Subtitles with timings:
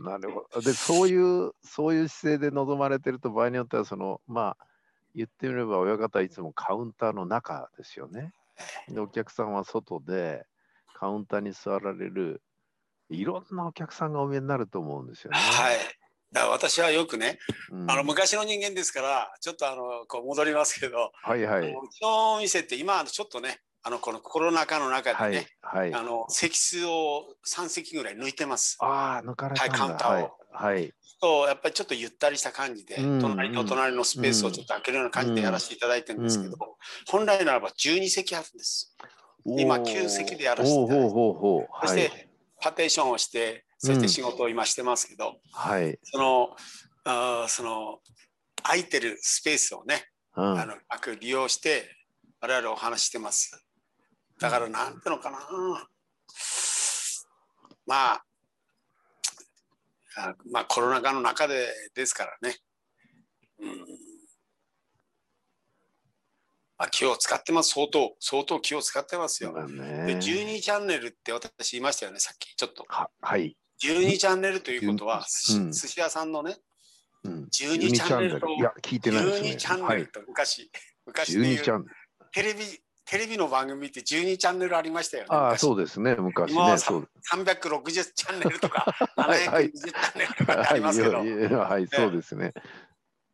[0.00, 0.60] なるほど。
[0.62, 4.66] で、そういう、そういう姿勢で臨まれてると、場合によっては、その、まあ、
[5.14, 8.32] 言ってみれば、親方はいつもカウンターの中ですよね。
[8.88, 10.46] で、お客さんは外で、
[10.94, 12.42] カウンターに座られる、
[13.10, 15.38] いろんなお客さんがお見えになると思うんですよね。
[15.38, 15.76] はい。
[16.30, 17.38] だから私はよくね、
[17.70, 21.70] うんあの昔の人間ですから、ちょっとあのこう戻りますけど、はいはい。
[21.70, 25.94] うちのお店って今ちょっとね、あのこのコロナ禍の中はいでね、はい。
[25.94, 28.76] あの席数を3席ぐらい抜いてます。
[28.80, 29.72] ああ、抜かれたんだ。
[29.72, 30.74] はいカウンターをはい。
[30.74, 30.92] はい。
[31.22, 36.56] とやっぱりちょっとゆったりした感じで、うん隣と隣のスペースをちょっと開けるような感じでやらせていただいてるんですけど、
[37.06, 38.94] 本来ならば12席あるんです。
[39.46, 41.14] 今おー旧席でやらせていただいて。
[41.14, 42.28] そしてはい。
[42.60, 45.98] パーテーションをして、そして仕事を今してますけど、はい。
[46.02, 46.50] その、
[47.04, 48.00] あーその、
[48.64, 51.94] 空いてるスペースをね、うんあの、うまく利用して、
[52.40, 53.64] 我々お話ししてます。
[54.38, 55.38] だから、なんていうのかな。
[57.86, 58.24] まあ、
[60.16, 62.56] あまあ、コロナ禍の中でですからね。
[63.60, 63.78] うん。
[66.76, 67.70] まあ、気を使ってます。
[67.70, 69.52] 相当、相当気を使ってますよ。
[69.52, 70.18] だで、ね。
[70.20, 72.54] 12チャンネルって私言いましたよね、さっき。
[72.54, 72.84] ちょっと。
[72.88, 73.56] ははい。
[73.82, 76.56] 12チャンネルということは、うん寿司屋さんのね、
[77.24, 77.44] うん。
[77.44, 77.50] 12
[77.92, 79.50] チャンネルといや、聞いてないですね。
[79.50, 79.96] 12チャンはい。
[79.98, 80.70] ネルと昔、
[81.06, 81.86] 昔で言12チャう。
[82.32, 82.60] テレビ、
[83.08, 85.28] テレビの番組って12チャンネルありましたよね。
[85.30, 86.14] ああ、昔そうですね。
[86.16, 86.78] 昔今はね。
[86.78, 87.08] そう。
[87.32, 91.16] 360チャンネルとか、 はいはい720チャンネルとかありますけど、
[91.58, 92.52] はい、そうですね。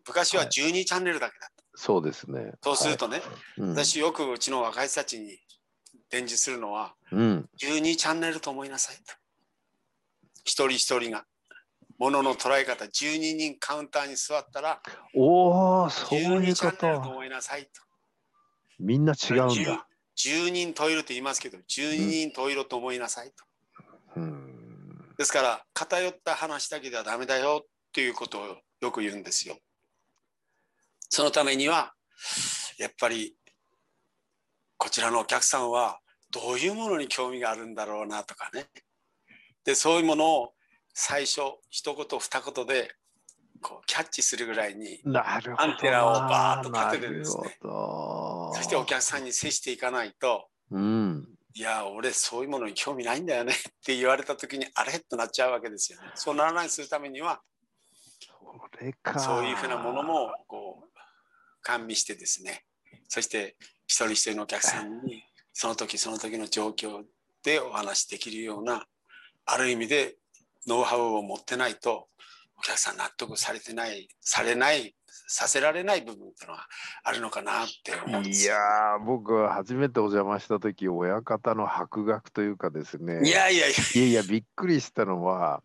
[0.06, 1.64] 昔は12チャンネルだけだった。
[1.74, 2.52] そうですね。
[2.62, 3.26] そうするとね、はい、
[3.62, 5.36] うん私よくうちの若い人たちに
[6.08, 7.50] 伝授するのは、うん。
[7.58, 9.14] 12チャンネルと思いなさいと。
[10.44, 11.26] 一人一人が。
[11.98, 14.80] ものの捉え方、12人カウンターに座ったら、
[15.14, 17.10] おお、そういう12チャこンネルとと。
[17.10, 17.83] 思いなさいと。
[18.78, 19.86] みんな違うんだ。
[20.16, 23.44] 10人トイレと言いますけど、12人トイレと思いなさいと。
[24.16, 25.14] うん。
[25.18, 29.58] ですから、偏った話だけではダメだよっていうことをよく言うんですよ。
[31.08, 31.94] そのためには、
[32.78, 33.36] やっぱり、
[34.76, 38.66] こちらのお客さんはどういうものに興味があるんだろうなとかね。
[39.64, 40.54] で、そういうものを
[40.92, 41.40] 最初、
[41.70, 42.94] 一言二言で、
[43.64, 45.00] こう、キャッチするぐらいに。
[45.16, 51.28] アンテナをバーッと立ててですねそしてお客さんに接していかないと、うん。
[51.54, 56.10] いや、俺そういうものに興味ないんだよねって言われた時に、あれとなっちゃうわけですよね。
[56.14, 57.40] そうならないするためには、
[58.20, 59.18] それか。
[59.18, 60.98] そういうふうなものも、こう、
[61.62, 62.64] 完備してですね、
[63.08, 67.02] そして一人一人のお客さんに、その時その時の状況
[67.42, 68.86] でお話しできるような、
[69.46, 70.16] ある意味で
[70.66, 72.08] ノウハウを持ってないと、
[72.58, 74.94] お客さん納得されてない、されない、
[75.26, 76.66] させられない部分っていうのは
[77.02, 78.54] あるのかなって思うんですよ。
[78.54, 83.26] いやー、僕は初めてお邪魔した時親方の博学というかですね。
[83.26, 85.62] いやいやいや、いやいや、びっくりしたのは、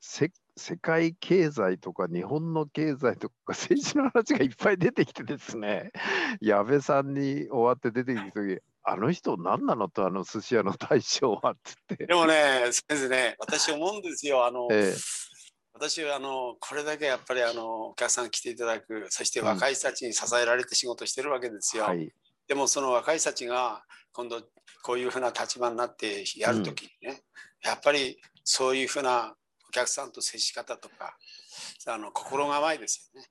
[0.00, 5.92] せ世界経済とか日本の経済とか政治の話がいっぱい出てきてですね、
[6.40, 12.06] 矢部さんに終わって出てきた時あの人何なのと、あの寿司屋の大将はっつって。
[12.06, 14.44] でもね、先生ね、私思うんですよ。
[14.44, 14.92] あの、え
[15.74, 22.12] 私はあのこれだけやっぱりあのお客さん来ていただくそして若い人たちに支えられて仕事してるわけですよ、えはい。
[22.46, 23.82] でもその若い人たちが
[24.12, 24.42] 今度
[24.82, 27.22] こういうふうな立場になってやるときにね、
[27.64, 29.34] やっぱりそういうふうな
[29.68, 31.16] お客さんと接し方とか
[31.86, 33.26] あの心構えですよね。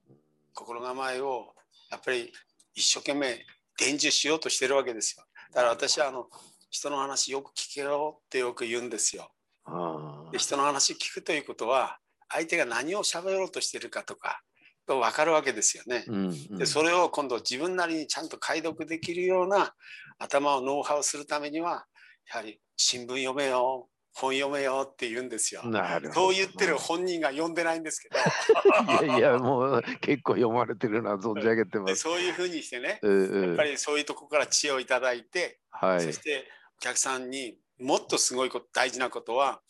[0.54, 1.54] 心構えを
[1.92, 2.32] やっぱり
[2.74, 3.46] 一生懸命
[3.78, 5.24] 伝授しようとしてるわけですよ。
[5.54, 6.28] だから私はあの
[6.70, 9.30] 人の話よく聞けよってよく言うんですよ。
[9.66, 12.00] あで人の話聞くということは
[12.32, 14.42] 相手が何を喋ろうとしてるかとか
[14.88, 16.06] と分かるわけですよね。
[16.08, 16.16] うん
[16.52, 19.74] うんでそれを今度自分なりにちゃんと解読できるような
[20.20, 21.86] 頭をノウハウするためには
[22.32, 25.64] やはり新聞読めよ本読めよって言うんですよ。
[25.66, 28.18] なるほどそう言ってる本人が読んでないんですけど
[29.06, 31.86] いやいや、もう結構読まれてるのは存じ上げてま。
[31.86, 36.12] ですそういうふうにしてねうんうんやっぱりそういうとこから知恵をいただいて、はいそ。
[36.12, 36.46] して
[36.78, 39.62] お客さんにもっとすごいこと大事なことは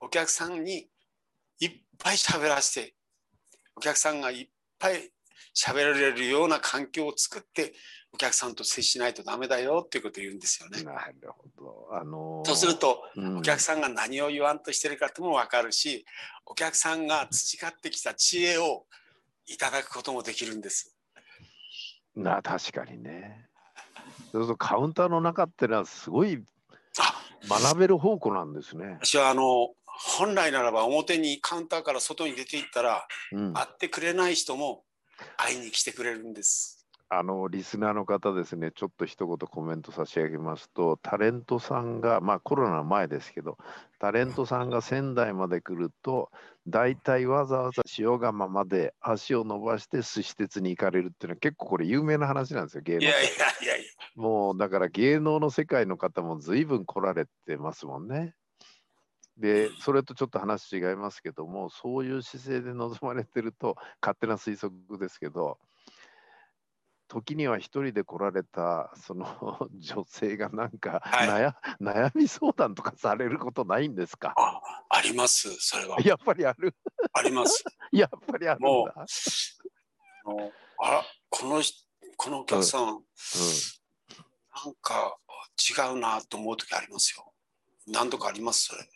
[0.00, 0.88] お客さんに
[1.60, 2.94] いっぱい喋らせて
[3.76, 5.10] お客さんがいっぱい
[5.54, 7.74] 喋られるような環境を作って
[8.12, 10.82] お客さんと接しないとダメだよっていうことを言うんですよね。
[10.82, 11.88] なるほど。
[11.92, 16.04] あのーそうするとうんお客さんが何を言わんとしてるかっても分かるし
[16.46, 18.86] お客さんが培ってきた知恵を
[19.46, 20.94] いただくこともできるんです。
[22.14, 23.48] な確かにね。
[24.32, 26.42] そうするとカウンターの中ってのはすごい
[26.98, 27.14] あ
[27.48, 28.98] 学べる方向なんですね。
[29.02, 34.84] 私はあの本来ならば表にカウンターから外に出ていったらうん、会ってくれない人も
[35.36, 36.78] 会いに来てくれるんです。
[37.10, 43.56] あのリスナーの方ですね、ちょっと一言コメント差し上げますと、タレントさんが、まあコロナ前ですけど、
[43.98, 46.30] タレントさんが仙台まで来ると、
[46.66, 53.22] 大体わざわざ塩釜まで足を伸ばして寿司鉄に行かれるっていうのは結構これ有名な話なんですよ、芸能いやいやい
[53.66, 53.86] やいや。
[54.14, 58.34] もうだから芸能の世界の方も随分来られてますもんね。
[59.38, 65.58] で、それとちょっと話違いますけども、そういう姿勢で臨まれてると、勝手な推測ですけど、
[67.06, 69.26] 時には一人で来られたその
[69.78, 74.34] 女性がなんかはい悩,、悩み相談とかされることないんですか？
[74.36, 75.98] ああります、それは。
[76.02, 76.74] やっぱりある
[77.14, 77.64] あります。
[77.92, 78.60] やっぱりある。
[78.60, 79.06] もうあ
[80.30, 81.82] のあら、この人
[82.18, 85.16] このお客さん、なんか
[85.70, 87.32] 違うなと思う時ありますよ。
[87.86, 88.86] 何度かあります、それ。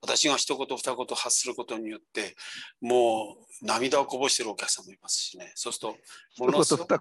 [0.00, 2.36] 私が一言二言発することによって、
[2.80, 5.52] もう涙をこぼしてるお客さんもいますしね。
[5.54, 5.94] そうする
[6.36, 6.94] と、ものすごく。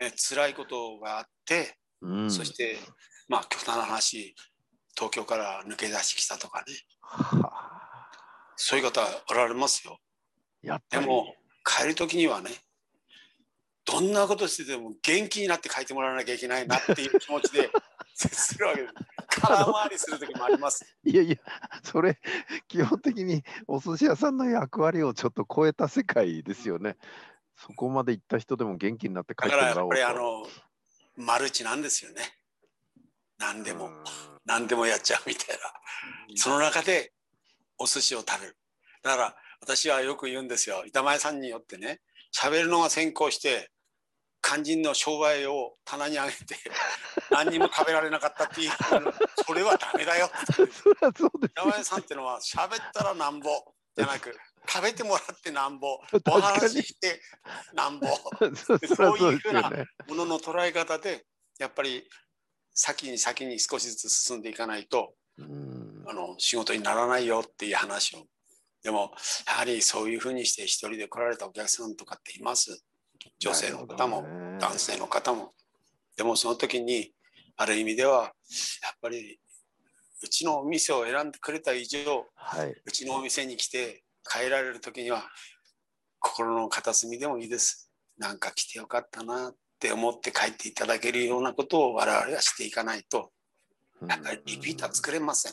[0.00, 2.78] ね、辛いことがあって、うんそして、
[3.28, 4.34] まあ、極端な話、
[4.94, 7.74] 東京から抜け出してきたとかね、はあ
[8.56, 9.00] そういう方
[9.30, 9.98] おられますよ。
[10.90, 11.34] でも、
[11.64, 12.50] 帰る時にはね、
[13.84, 17.70] どんなことしてても元気になって帰ってもらわなきゃいけないなっていう気持ちで
[18.14, 18.94] 接するわけです。
[19.40, 20.84] 空回りする時もあります。
[21.04, 21.36] いやいや、
[21.82, 22.20] それ、
[22.68, 26.96] 基本的にお寿司屋さんの役割をちょっと超えた世界ですよね。
[27.56, 30.04] そこまで行った人でも元気になって帰だからやっぱってもら
[30.40, 30.52] おうと。
[30.52, 30.52] り
[31.18, 32.22] あの、マルチなんですよね。
[33.38, 33.90] 何でも、
[34.44, 36.36] 何でもやっちゃうみたいな。
[36.36, 37.12] その中で
[37.78, 38.56] お寿司を食べる。
[39.02, 40.84] だから私はよく言うんですよ。
[40.86, 42.00] 板前さんによってね、
[42.34, 43.70] 喋るのが先行して、
[44.46, 46.56] 肝心の商売を棚に上げて、
[47.30, 48.70] 何にも食べられなかったっていう、
[49.46, 50.30] それはダメだよ。
[50.54, 53.48] そりゃそうです板前さんってのは喋ったらなんぼ
[53.96, 54.38] じゃなく、
[54.68, 57.22] 食べてもらってなんぼ、お話しして
[57.72, 58.06] なんぼ、
[58.54, 59.86] そそりゃそうですよね。
[60.08, 61.24] ものの捉え方で、
[61.58, 62.06] やっぱり
[62.74, 68.26] 先に先に少しずつ進んでいかないと、うんあの仕事にならないよっていう話を。
[68.82, 69.14] でも、
[69.46, 72.84] やはりそういうふうにして一人で来られたお客さんとかっています。
[73.38, 74.22] 女性の方も、
[74.60, 75.52] 男性の方も。
[76.16, 77.12] でもその時に、
[77.56, 78.32] ある意味では、やっ
[79.00, 79.38] ぱり、
[80.22, 82.74] うちのお店を選んでくれた以上、はい。
[82.84, 85.28] うちのお店に来て帰られる時には、
[86.18, 87.90] 心の片隅でもいいです。
[88.16, 93.32] なんか来てよかったなって思って帰っていただけるようなことを我々はしていかないと、
[94.08, 95.52] やっぱりリピーター作れません。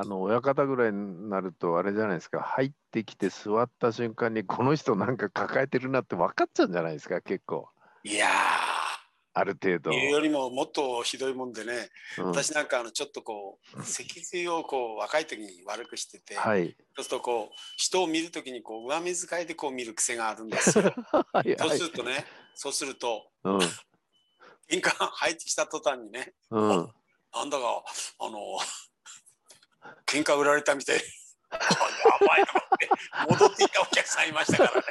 [0.00, 2.40] あの親方ぐらいになるとあれじゃないですか。
[2.40, 7.68] 入ってきて座った瞬間にこの人なんか抱えてるなって分かっちゃうんじゃないですか結構。
[8.04, 8.28] いや
[9.34, 9.90] ある程度。
[9.90, 12.26] ー、、いうよりももっとひどいもんでね、うん。
[12.26, 16.76] 私なんかあのちょっとこう脊髄をこう若い時に悪くしてて、はい。
[16.94, 20.94] そうするとこう人を見る時にこう上目遣いでこう見る癖があるんですよ。
[21.10, 22.24] はいそうはいするとね、
[22.54, 23.58] そうするとうん。
[24.68, 26.88] 玄関入ってきた途端にね、うん。
[27.34, 27.82] なんだか
[28.20, 28.38] あの
[30.06, 30.96] 喧嘩売られたみたい。
[31.50, 31.58] や
[32.26, 33.44] ばいと思って。
[33.44, 34.86] 戻っていったお客さんいましたからね。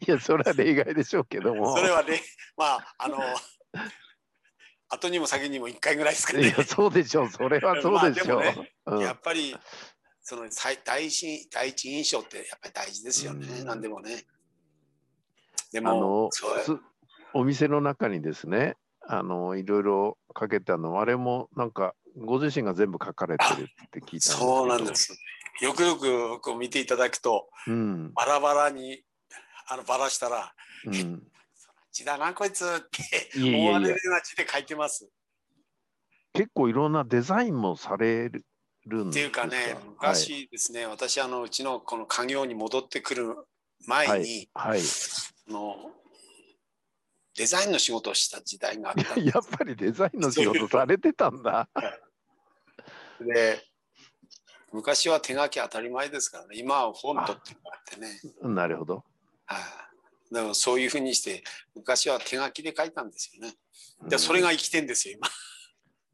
[0.06, 1.76] いやそれは例外でしょうけども。
[1.76, 2.22] それはね、
[2.56, 3.18] まああの
[4.88, 6.48] 後にも先にも1回ぐらいですかね。
[6.48, 7.30] いやそうでしょう。
[7.30, 8.98] それはそうでしょう、まあでもうん。
[9.00, 9.56] やっぱり
[10.20, 13.66] その最第一第一印象ってやっぱり大事ですよね、うん。
[13.66, 14.26] 何でもね。
[15.72, 16.28] であも
[17.32, 24.58] お店の中にですねあのいろいろかけたのあれもなんかご自身が全部書かれてるって聞いたんですけど。
[24.58, 25.16] そうなんです。
[25.60, 28.12] よくよくこう見ていただくとうん。
[28.14, 29.02] バラバラに
[29.68, 30.52] あのバラしたら
[30.86, 31.22] うん
[31.92, 35.08] 「血だなこいつ」って思われるような字で書いてます。
[36.32, 38.30] 結構いろんなデザインもされ
[38.86, 43.36] るんっていうかねはい昔ですね、私あのうちのこの家業に戻ってくる
[43.86, 44.80] 前に、はい、
[45.48, 45.76] あの
[47.36, 51.68] デザインの仕事をした時代があったん やっぱりデザインの仕事されてたんだ。
[53.20, 53.62] で
[54.72, 56.56] 昔は手書き当たり前ですからね。
[56.56, 58.20] 今はフォントってあってね。
[58.42, 59.04] なるほど。
[59.44, 60.34] はい。
[60.34, 63.54] でもそういうふうにして昔は手書きで書いたんですよね。
[64.08, 65.28] でそれが生きてんですよ今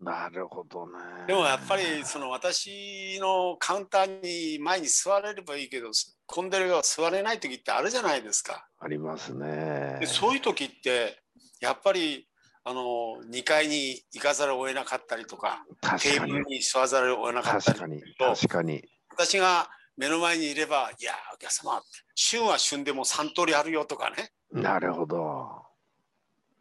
[0.01, 0.93] なるほどね。
[1.27, 5.91] でもやっぱりその私のカウンターに前に座れればいいけど
[6.27, 10.07] 混んでるが座れない時ってあるじゃないですかありますねで。
[10.07, 11.21] そういう時って
[11.61, 12.29] やっぱり
[12.65, 12.83] あの
[13.29, 15.65] 2階に行かざるを得なかったりとか
[16.01, 16.45] テーブル。
[16.45, 18.01] に座らざるを得なかったり確かに。
[18.19, 18.83] と確かに。
[19.11, 21.83] 私が目の前にいれば「いやお客様
[22.15, 25.38] 旬は旬でも3通りあるよ」とかねなるほど。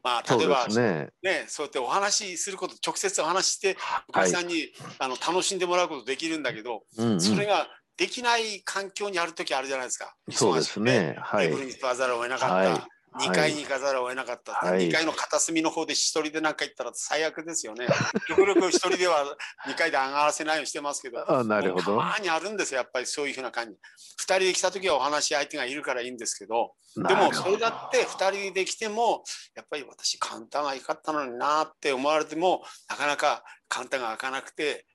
[0.08, 1.10] まあ例えばすね。
[1.22, 10.14] ねそうやってお話しすること直接お話ししてお客さんに、あの楽しんでもらうことできるんだけど、うんうんそれができない環境にある時あるじゃないですか。
[10.30, 11.18] そうですね。
[11.20, 11.60] はいーブ。
[11.60, 12.82] ルに座らざるを得なかった、はい。
[13.20, 17.88] 2階に行かざるを得なかった、はい2階の片隅の方で一人でなんか行ったら最悪ですよね。
[18.28, 21.84] 極力一人では2階で上がらせないようにしてますけど、あなるほど。
[21.84, 23.78] たまにあるんですよ、やっぱりそういうふうな感じ。
[24.20, 29.24] 2人で来た時はお話し相手がいるからいいんですけど、でもそれだって2人で来ても、
[29.56, 34.86] やっぱり私、カウンターが良かったのになって思われても、なかなかカウンターが開かなくて、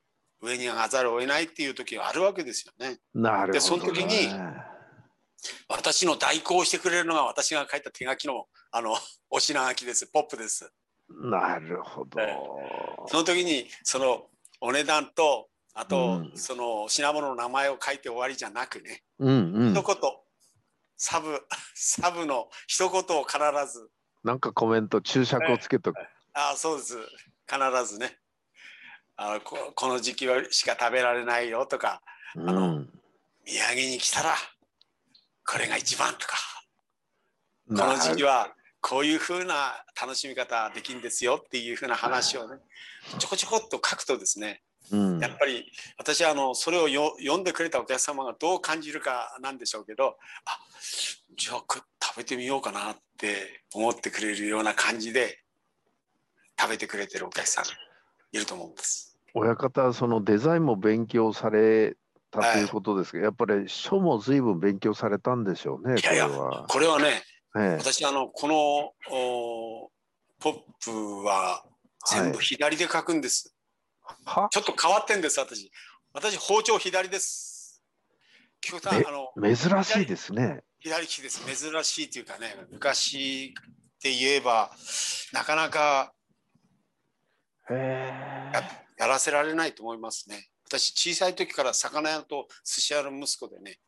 [0.41, 2.99] 上に上がざるを得ないっていう時があるわけですよね。
[3.15, 3.53] なるほど、ね。
[3.53, 4.29] でその時に
[5.69, 8.97] 私の代行をしてくれるのが私が書いた手書きのあの
[9.31, 10.73] お品書きです、ポップです。
[11.09, 12.21] なるほど。
[12.21, 12.37] え
[13.09, 14.31] その時にその
[14.61, 19.83] お値段とあと、うんその品物の名前を書いて終わりじゃなくね、うんうん一。
[19.83, 19.97] 言
[20.97, 23.39] サブ サブの一言を必
[23.73, 23.91] ず
[24.23, 25.99] なんかコメント、注釈をつけとく。
[26.35, 26.97] あそうです
[27.47, 28.19] 必ずね
[29.17, 32.03] あのここの時期はしか食べられないよとか
[32.35, 32.87] うんあの
[33.45, 34.35] 土産に来たら
[35.47, 36.37] これが一番とか。
[37.69, 42.59] この時期はこういうふうな楽しみ方できるんですよっていうふうな話をね
[43.19, 45.19] ちょこちょこっと書くとですねうん。
[45.21, 50.59] やっぱり私はあのそれをよ読んでくれたお客様がどう感じるかなんでしょうけどあ
[51.37, 51.65] じゃあ
[52.03, 55.39] 食べてみようかなって思ってくれるような感じで
[56.61, 57.71] 食べてくれてるお客さんが
[58.33, 59.17] いると思うんです。
[59.35, 61.97] 親方はそのデザインも勉強され
[62.33, 66.67] たということですけど、やっぱり書も随分勉強されたんでしょうね、いやいやこれは。
[66.67, 67.23] これはね
[67.57, 68.57] ええ私あのこの
[69.11, 69.91] お
[70.41, 71.63] ポップは
[72.11, 73.55] 全部左で書くんです。
[74.25, 74.49] は？
[74.51, 75.71] ちょっと変わってんです私。
[76.15, 77.83] 私包丁左です。
[78.61, 80.63] 極端えあの珍しいですね。
[80.81, 81.41] 左利きです。
[81.45, 83.55] 珍しいというかね、昔
[84.03, 84.71] で言えば、
[85.33, 86.13] なかなか。
[87.71, 90.49] やらせられないと思いますね。
[90.79, 93.79] 私、小さい時から魚屋と寿司屋の息子でね、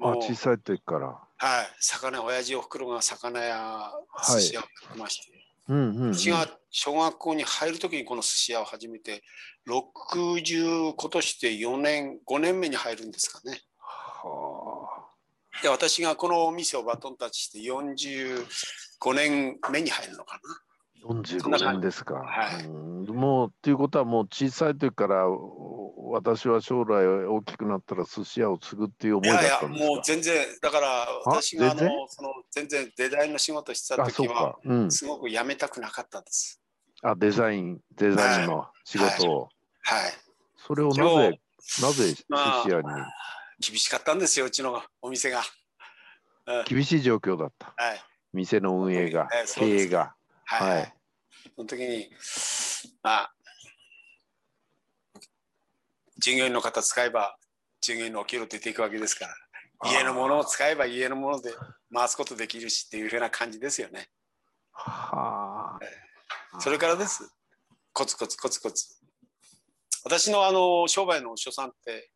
[0.00, 1.08] あ、小さい時から。
[1.08, 3.90] はい、魚屋、親父おふくろが魚屋、
[4.30, 5.32] い寿司屋をやってまして、
[5.68, 6.14] うんうん、うん。
[6.14, 9.24] 私が小学校に入る時にこの寿司屋を始めて、
[9.68, 13.60] 60、今年で4年、5年目に入るんですかね。
[13.78, 15.08] は
[15.62, 20.42] で、私がこのお店をバトンタッチして45年目に入るのかな。
[21.04, 22.14] あ、45年ですか。
[22.14, 29.90] はいうんもうっていうことはもう小さい時からお私は将来大きくなったら寿司屋を継ぐっていう思いだいやいやったんですか？
[29.92, 31.96] もう全然だから私があの全然？
[32.08, 34.58] その全然デザインの仕事してた時はか。
[34.64, 34.90] うん。
[34.90, 36.60] すごく辞めたくなかったです。
[37.02, 39.48] あ、デザイン、デザインの仕事を。
[39.82, 40.12] はい。
[40.66, 41.40] それをなぜ、
[41.80, 42.88] なぜ寿まあ司屋に？
[43.60, 45.42] 厳しかったんですようちのお店が。
[46.48, 47.72] うん厳しい状況だった。
[47.76, 48.00] はい
[48.32, 50.14] 店の運営が経営が。
[50.46, 50.76] はい。
[50.78, 50.92] はい
[51.54, 52.10] その時に
[53.02, 53.32] まあ
[56.18, 57.36] 従業員の方使えば
[57.80, 59.34] 従業員のお給料出ていくわけですから
[59.84, 61.50] 家のものを使えば家のもので
[61.92, 64.08] 回すことできるしっていうふうな感じですよね。
[64.72, 65.78] は
[66.52, 66.60] あ。
[66.60, 67.30] それからです。
[67.92, 68.96] コツコツコツコツ。
[70.04, 72.10] 私のあの商売のお師匠さんって、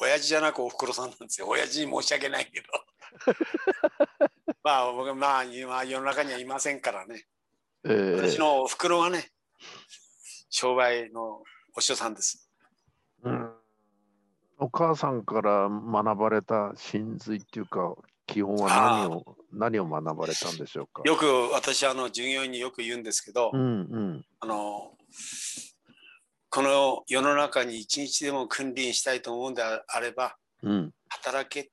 [0.00, 1.48] 親父じゃなくおふくろさんなんですよ。
[1.48, 2.66] 親父に申し訳ないけど。
[4.62, 7.24] まあ僕まあ今世の中にはいませんからね。
[7.88, 9.30] ええ私のおふくろがね、
[10.50, 11.42] 商売の
[11.74, 12.50] お師匠さんです。
[13.22, 13.52] うん
[14.58, 17.94] お母さんから学ばれた真髄っていうか、
[18.26, 21.02] 基本は何を何を学ばれたんでしょうか？
[21.04, 23.64] よく私あの従業員によく言うんですけど、うんう
[23.98, 24.24] ん。
[24.40, 24.92] あの
[26.48, 30.94] この世の中に一日でも君臨したいと思うんであればうん。
[31.08, 31.70] 働けって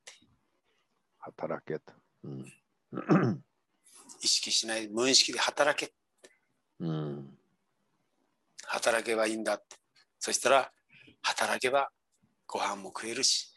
[1.19, 1.93] 働けと。
[2.25, 2.53] うん。
[4.21, 5.93] 意識しない無意識で働け
[6.83, 7.37] うん。
[8.65, 9.77] 働けばいいんだって。
[10.19, 10.71] そしたら
[11.21, 11.89] 働けば
[12.45, 13.53] ご飯も食えるし。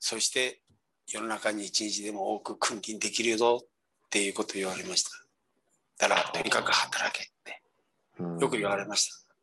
[0.00, 0.60] そして
[1.06, 3.68] 世の中に一日でも多く君臨できるぞっ
[4.10, 5.10] ていうことを言われました。
[5.98, 7.62] だからとにかく働けって。
[8.18, 9.34] うんよく言われました。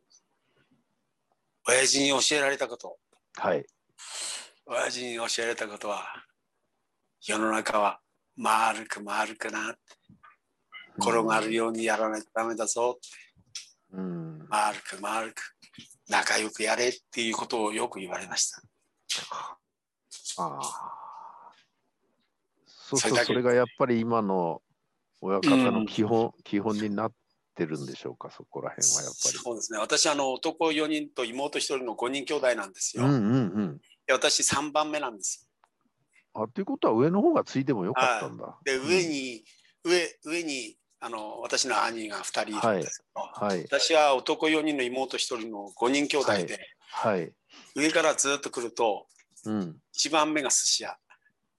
[1.67, 2.97] 親父に教えられたこと。
[3.35, 3.65] はい。
[4.65, 6.05] 親父に教えられたことは
[7.21, 7.99] 世の中は
[8.35, 9.79] 丸く丸くなって
[10.97, 13.07] 転がるようにやらないとダメだぞって
[13.93, 14.45] うん。
[14.49, 15.41] 丸く丸く
[16.09, 18.61] 仲良くやれっていうことをよく言われました。
[20.37, 21.01] ああ。
[22.65, 24.61] そうそうそれがやっぱり今の
[25.21, 27.13] 親方の基本、基本になっ
[27.55, 29.37] てるんでしょうか、そこら辺はやっぱり。
[29.37, 29.79] そうですね。
[29.79, 33.05] 私あの男4人と妹1人の5人兄弟なんですよ。
[33.05, 33.77] うんうんうん。
[34.05, 35.47] で私3番目なんです。
[36.33, 38.57] あということは上の方がついてもよかったんだ。
[38.65, 39.43] で上に、
[39.83, 43.63] 上上にあの私の兄が2人いるんですけど、はい。
[43.63, 46.59] 私は男4人の妹1人の5人兄弟で、
[46.91, 47.33] はい。
[47.75, 49.07] 上からずっと来ると
[49.45, 49.75] うん。
[49.97, 50.95] 1番目が寿司屋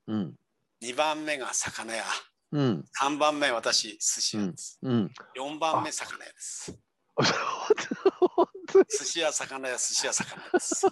[0.07, 0.35] うん。
[0.81, 2.05] 2番目が魚屋
[2.53, 2.85] うん。
[3.03, 5.11] 3番目私寿司屋です、うん。
[5.37, 6.79] 4番目魚屋です
[8.99, 10.87] 寿司屋魚屋寿司屋魚屋です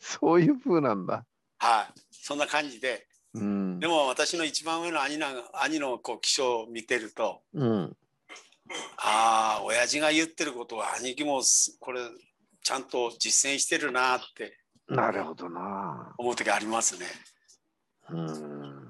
[0.00, 1.24] そういう風なんだ。
[1.58, 3.86] はいそんな感じでうんで。
[3.86, 7.96] も私の一番上の兄な兄のこう気象を見てるとうん。
[8.96, 12.00] ああ親父が言ってることは兄貴もすこれ
[12.62, 14.58] ちゃんと実践してるなって
[14.88, 16.14] なるほどな。
[16.18, 17.06] 思う時ありますね。
[18.10, 18.88] うん。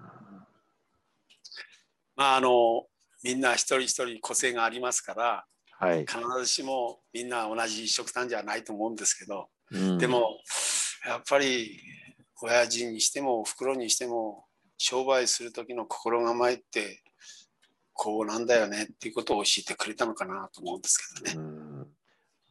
[2.16, 2.86] まああの
[3.22, 5.44] みんな一人一人個性がありますから
[5.80, 6.00] はい。
[6.00, 10.38] 必ずしもみんな同じ食単じゃないと思うんですけど、うんで、も
[11.06, 11.80] やっぱり
[12.42, 14.46] 親父にしてもおふくろにしても
[14.78, 17.02] 商売する時の心構えって
[17.92, 21.44] こうなんだよねっていうことを教えてくれたのかなと思うんですけどね。
[21.44, 21.50] う
[21.82, 21.86] ん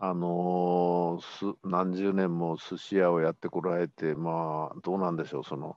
[0.02, 5.76] あのーす何十年も寿司屋をやってこられて、まあ、どうなんでしょう、その、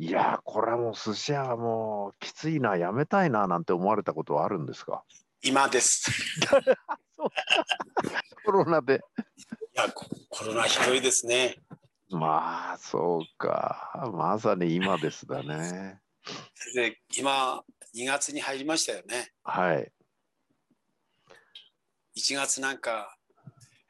[0.00, 5.04] いやー、これはもう寿司屋はもうきついな、やめたいななんて思われたことはあるんですか？
[5.40, 6.10] 今です。
[8.44, 9.00] コロナで。
[9.76, 11.62] いやココロナひどいですね。
[12.14, 14.10] まあ、そうか。
[14.12, 16.00] まさに今ですだね。
[16.74, 17.62] で今
[17.94, 19.30] 2月に入りましたよね。
[19.42, 19.92] はい。
[22.16, 23.16] 1月なんか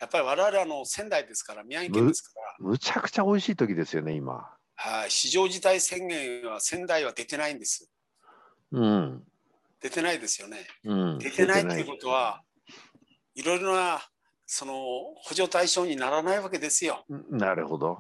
[0.01, 4.51] やっぱり我々あの仙台ですから宮城県ですからむちゃくちゃ美味しい時ですよね、今。
[4.77, 7.91] はい非常事態宣言は仙台は出てないんです。
[8.73, 9.23] うん。
[9.81, 10.67] 出てないですよね。
[10.85, 11.19] うん。
[11.19, 12.43] 出てないっていうことは
[13.35, 14.01] いろいろな
[14.47, 14.75] その
[15.17, 17.05] 補助対象にならないわけですよ。
[17.31, 17.99] なるほど。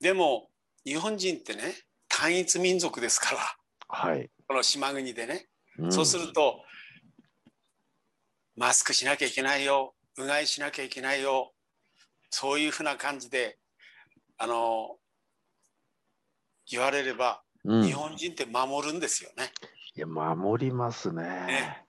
[0.00, 0.48] でも
[0.84, 1.62] 日本人ってね
[2.08, 3.38] 単一民族ですから。
[3.88, 4.30] はい。
[4.46, 5.46] この島国でね、
[5.80, 5.92] ん。
[5.92, 6.62] そうすると
[8.56, 9.94] マスクしなきゃいけないよ。
[10.18, 11.52] うがいしなきゃいけないよ。
[12.30, 13.58] そういうふうな感じで
[14.38, 14.96] あの
[16.70, 19.52] 言われればうん、日本人って守るんですよね。
[19.94, 21.22] いや、守りますね。
[21.22, 21.84] ね。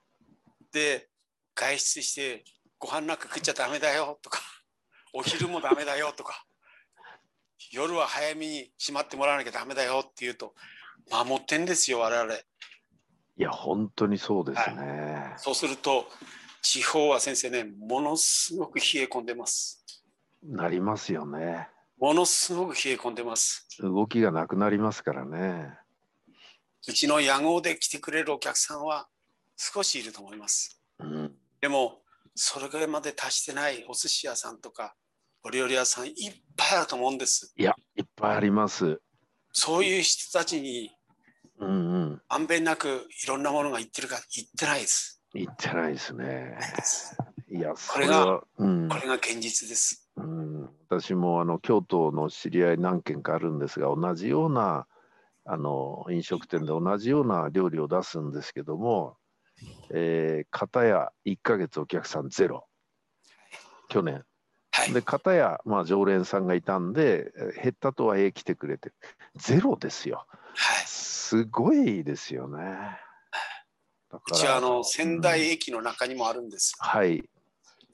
[0.72, 1.08] で
[1.56, 2.44] 外出して
[2.80, 4.40] ご飯なんか食っちゃダメだよとか
[5.14, 6.46] お昼もダメだよとか
[7.72, 10.54] 夜は早めに閉まってもらわなきゃダメだよっていうと
[11.12, 12.34] 守ってんですよ我々。
[12.34, 12.40] い
[13.38, 15.34] や、本当にそうですね。
[15.38, 16.06] そうすると
[16.62, 19.84] 地方は先生ねものすごく冷え込んでます。
[20.44, 21.70] なりますよね。
[22.00, 23.68] ものすごく冷え込んでます。
[23.80, 25.78] 動きがなくなりますからね。
[26.88, 29.08] うちの屋号で来てくれるお客さんは
[29.56, 30.82] 少しいると思います。
[31.00, 31.36] うん。
[31.62, 32.02] でも
[32.36, 34.96] それぐらいまで達してないお寿司屋さんとか
[35.44, 36.14] お料理屋さんいっ
[36.56, 37.54] ぱいあると思うんです。
[37.58, 39.02] いや、いっぱいあります。
[39.52, 40.92] そういう人たちに
[41.60, 42.22] うんうん。
[42.30, 45.22] まんべんなくいろんなものが言ってるか言ってないです。
[45.34, 46.58] 言ってないですね。
[47.50, 50.10] いや、そこれがうんこれが現実です。
[50.18, 54.86] うん、私もあの京都の知り合い何軒かあるんですが同じような
[55.46, 59.18] あの飲食店で同じような料理を出すんですけども、
[59.90, 62.68] えー、片や1ヶ月お客さんゼロ
[63.90, 64.24] 去年
[64.82, 64.94] はい。
[64.94, 68.92] で片やまあ常連さんがいたんでえー減ったとはいえ来てくれて
[69.36, 70.26] ゼロですよ。
[70.56, 70.86] はい。
[70.86, 72.64] すごいですよね。
[74.12, 76.76] だうちはあの仙台駅の中にもあるんです。
[76.80, 77.24] はい。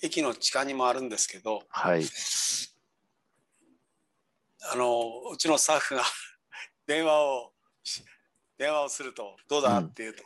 [0.02, 2.04] 駅の地下にもあるんですけど、はい。
[4.72, 6.04] あのうちのスタッフが
[6.88, 7.54] 電話を
[8.58, 10.24] 電話をするとどうだうんって言うと、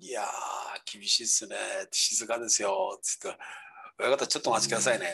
[0.00, 1.56] いやー厳しいっすね
[1.92, 3.38] 静かですよっつって
[4.00, 5.06] 親方ちょっとお待ちくださいね。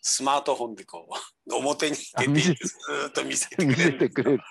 [0.00, 1.08] スマートフォンでこ
[1.46, 4.42] う 表に出てずーっと見せてく見れるくれる。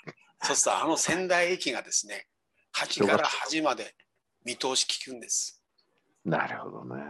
[0.43, 2.28] そうするとあの仙台駅がですね
[2.72, 3.96] 端から端まで
[4.43, 5.62] 見通し聞くんです。
[6.24, 7.02] なるほどね。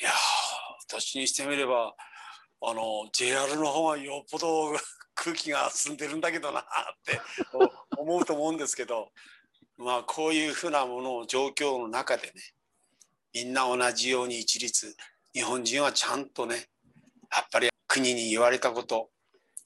[0.00, 0.12] いやー
[0.88, 1.94] 私にしてみれば
[2.60, 4.72] あの JR の方がよっぽど
[5.14, 6.64] 空気が澄んでるんだけどなっ
[7.04, 7.20] て
[7.96, 9.12] お 思うと思うんですけど
[9.76, 12.32] まあこういうふうなものを状況の中でね
[13.34, 14.94] みんな同じように一律
[15.32, 16.54] 日本人はちゃんとね
[17.34, 19.08] やっぱり国に言われたこと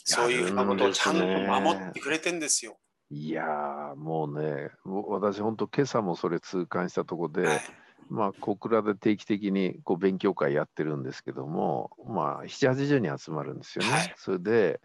[0.04, 2.78] そういうふうなことをちゃんと守ってくれてんですよ。
[3.10, 7.60] いやーもうね、私、本当、今朝もそれ痛感したところで、はい
[8.08, 13.90] まあ、小倉で定期的にこう勉強会やってるんですけども、まあ、7、80人集まるんですよね。
[13.90, 14.80] はいそれで、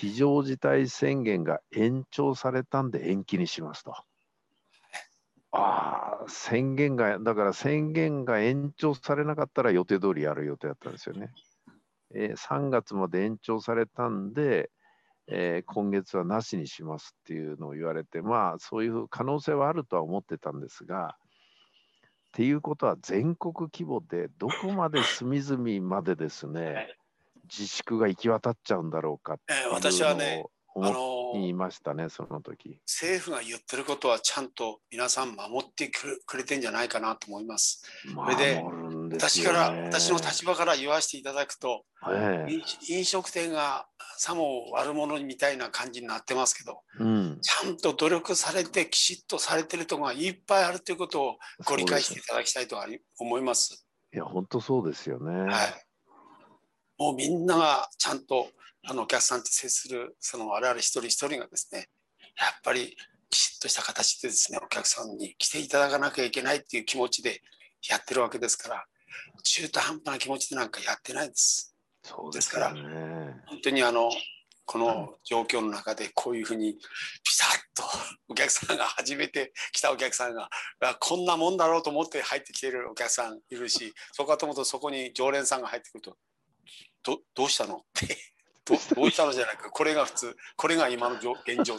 [0.00, 3.94] 非常事態宣言が延長されたんで延期にしますと。
[5.52, 11.32] ああ、宣言が、だから宣言が延長されなかったら予定通りやる予定だったんですよね。
[12.14, 14.70] えー3月まで延長されたんで、
[15.28, 26.96] えー今月はなしにしますっていうのを言われて、まあそういう可能性はあるとは思ってたんですが、っていうことは全国規模でどこまで隅々までですね、
[27.44, 32.78] 自粛が行き渡っちゃうんだろうかっていうえー私はね思いましたね、その時。
[32.86, 37.82] 政府が言ってることはちゃんと皆さん守ってくれてんじゃないかなと思います。
[38.28, 42.62] れで守るんです私から、私の立場から言わせていただくと、ええ飲
[42.98, 52.76] 飲食店がさも悪者みたいな感じになってますけど、うん、ちゃんと努力されて、きちっとされてるところがいっぱいあるということをご理解していただきたいと
[53.18, 53.86] 思います。
[54.14, 55.52] いや、本当そうですよね。
[55.52, 55.86] はい。
[56.98, 58.48] もうみんながちゃんと
[58.84, 61.88] あのお客さんと接するその我々一人一人がですね、
[62.38, 62.96] やっぱり
[63.30, 67.40] きちっとした形でですね、お客さんに来ていただかなきゃいけないっていう気持ちで
[67.88, 68.84] やってるわけですから、
[69.42, 71.74] 中途半端な気持ちでなんかやってないです。
[72.02, 72.82] そうですよね。
[73.46, 74.10] 本当にあの
[74.64, 76.80] この状況の中でこういうふうにピ
[77.38, 77.82] タッと
[78.28, 80.48] お客さんが初めて来たお客さんが
[80.80, 86.16] あこんなもんだろうと思って入ってきているお客さんいるしそこかと思うとそこに常連さんが入ってくると
[87.02, 88.16] どどうしたのって
[88.64, 91.78] どどうしたのじゃなくこれが普通これが今の状現状あ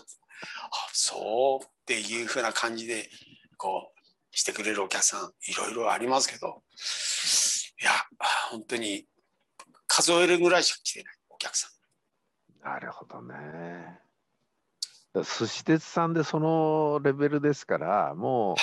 [0.91, 3.10] そうっていうふうな感じで
[3.58, 6.62] こうしてくれるお客さんいろいろありますけど
[7.82, 7.91] いや
[8.52, 9.06] 本当に
[9.88, 12.67] 数えるぐらいしか来てないお客さん。
[12.67, 14.00] なるほどね。
[15.13, 18.56] だ寿司鉄さんでそのレベルですから、も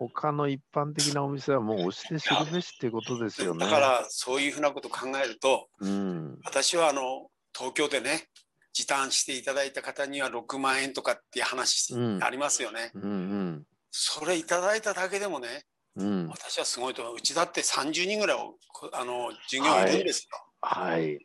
[0.00, 3.64] う他の一般的なお店はもう押して知るべしっていうことですよね。
[3.64, 8.28] だからそういうふうなことを考えるとうん、私はあの東京でね
[8.72, 12.92] 時短していただいた方には6万円とかっていう話うんありますよね。
[12.94, 15.64] うん、うん、それいただいただけでもね
[15.96, 18.54] うん、私はすごいと思ううちだって30人ぐらいお
[18.92, 20.38] あの従業員いるんですよ。
[20.60, 21.18] はい、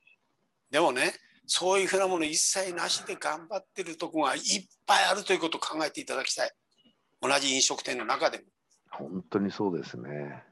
[0.71, 1.13] でもね
[1.45, 4.41] そういうふうなもの一切なしで頑張ってるとこがいっ
[4.87, 6.51] ぱいあるということを考えていただきたい。
[7.21, 8.43] 同じ飲食店の中でも。
[8.89, 10.43] 本当にそうですね。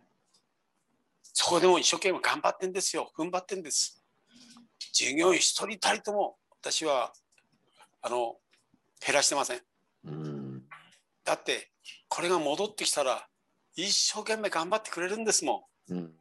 [1.34, 3.12] そこでも一生懸命頑張ってんですよ。
[3.18, 4.01] 踏ん張ってんです。
[4.92, 7.14] 従業員一人たりとも私は
[8.02, 8.36] あの
[9.06, 9.62] 減らしてません。
[10.06, 10.64] うん、
[11.24, 11.72] だって
[12.08, 13.28] これが戻ってきたら
[13.76, 15.94] 一生懸命頑張ってくれるんですもん。
[15.94, 16.12] うん。